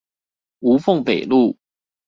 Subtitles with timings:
[0.61, 1.55] 吳鳳北路